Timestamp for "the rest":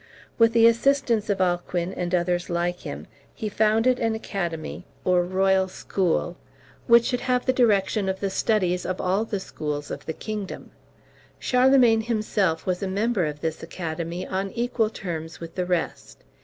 15.53-16.23